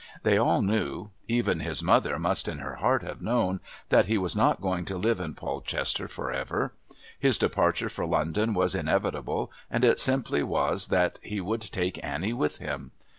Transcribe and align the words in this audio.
They 0.23 0.35
all 0.39 0.63
knew 0.63 1.11
even 1.27 1.59
his 1.59 1.83
mother 1.83 2.17
must 2.17 2.47
in 2.47 2.57
her 2.57 2.77
heart 2.77 3.03
have 3.03 3.21
known 3.21 3.59
that 3.89 4.07
he 4.07 4.17
was 4.17 4.35
not 4.35 4.59
going 4.59 4.83
to 4.85 4.97
live 4.97 5.21
in 5.21 5.35
Polchester 5.35 6.07
for 6.07 6.31
ever. 6.33 6.73
His 7.19 7.37
departure 7.37 7.87
for 7.87 8.07
London 8.07 8.55
was 8.55 8.73
inevitable, 8.73 9.51
and 9.69 9.85
it 9.85 9.99
simply 9.99 10.41
was 10.41 10.87
that 10.87 11.19
he 11.21 11.39
would 11.39 11.61
take 11.61 12.03
Annie 12.03 12.33
with 12.33 12.57
him. 12.57 12.93